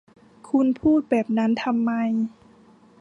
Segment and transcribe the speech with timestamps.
[0.49, 1.91] คุณพูดแบบนั้นทำไม